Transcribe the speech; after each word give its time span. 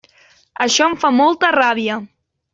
Això 0.65 0.87
em 0.93 0.95
fa 1.05 1.13
molta 1.19 1.53
ràbia. 1.59 2.01